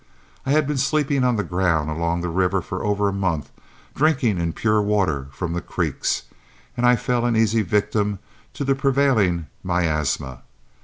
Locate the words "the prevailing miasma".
8.63-10.41